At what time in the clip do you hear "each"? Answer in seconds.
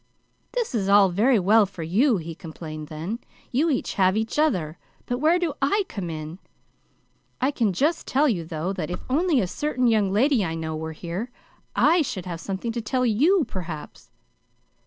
3.69-3.93, 4.17-4.39